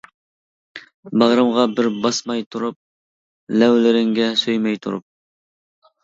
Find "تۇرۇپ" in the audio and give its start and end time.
2.55-2.77, 4.87-5.05